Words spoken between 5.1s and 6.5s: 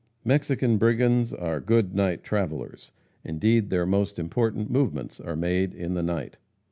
are made in the night.